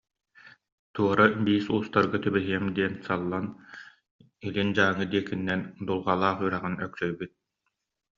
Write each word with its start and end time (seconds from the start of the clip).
Туора 0.93 1.25
биис 1.45 1.65
уустарга 1.73 2.17
түбэһиэм 2.25 2.65
диэн 2.77 2.93
саллан, 3.05 3.45
илин 4.47 4.69
Дьааҥы 4.75 5.05
диэкинэн 5.11 5.61
Дулҕалаах 5.85 6.37
үрэҕин 6.45 6.75
өксөйбүт 6.85 7.31